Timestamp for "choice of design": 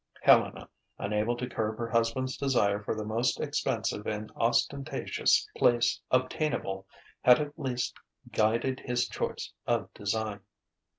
9.07-10.39